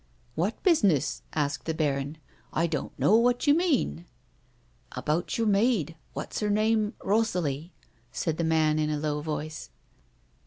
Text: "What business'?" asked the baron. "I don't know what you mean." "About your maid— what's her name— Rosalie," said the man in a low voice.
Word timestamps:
"What 0.33 0.63
business'?" 0.63 1.21
asked 1.33 1.65
the 1.65 1.75
baron. 1.75 2.17
"I 2.51 2.65
don't 2.65 2.97
know 2.97 3.15
what 3.17 3.45
you 3.45 3.53
mean." 3.53 4.07
"About 4.93 5.37
your 5.37 5.45
maid— 5.45 5.95
what's 6.13 6.39
her 6.39 6.49
name— 6.49 6.95
Rosalie," 7.03 7.71
said 8.11 8.37
the 8.37 8.43
man 8.43 8.79
in 8.79 8.89
a 8.89 8.97
low 8.97 9.21
voice. 9.21 9.69